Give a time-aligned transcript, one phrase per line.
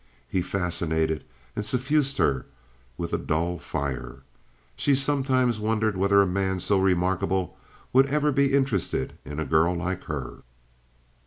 [0.27, 1.23] He fascinated
[1.55, 2.47] and suffused her
[2.97, 4.23] with a dull fire.
[4.75, 7.55] She sometimes wondered whether a man so remarkable
[7.93, 10.41] would ever be interested in a girl like her.